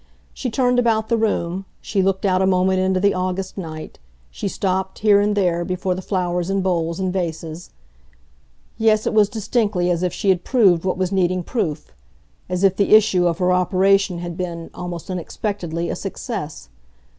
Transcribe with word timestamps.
She 0.33 0.49
turned 0.49 0.79
about 0.79 1.09
the 1.09 1.15
room; 1.15 1.65
she 1.79 2.01
looked 2.01 2.25
out 2.25 2.41
a 2.41 2.47
moment 2.47 2.79
into 2.79 2.99
the 2.99 3.13
August 3.13 3.55
night; 3.55 3.99
she 4.31 4.47
stopped, 4.47 4.97
here 5.05 5.19
and 5.21 5.35
there, 5.35 5.63
before 5.63 5.93
the 5.93 6.01
flowers 6.01 6.49
in 6.49 6.61
bowls 6.63 6.99
and 6.99 7.13
vases. 7.13 7.69
Yes, 8.79 9.05
it 9.05 9.13
was 9.13 9.29
distinctly 9.29 9.91
as 9.91 10.01
if 10.01 10.11
she 10.11 10.29
had 10.29 10.43
proved 10.43 10.85
what 10.85 10.97
was 10.97 11.11
needing 11.11 11.43
proof, 11.43 11.91
as 12.49 12.63
if 12.63 12.77
the 12.77 12.95
issue 12.95 13.27
of 13.27 13.37
her 13.37 13.51
operation 13.51 14.17
had 14.17 14.35
been, 14.35 14.71
almost 14.73 15.11
unexpectedly, 15.11 15.87
a 15.91 15.95
success. 15.95 16.69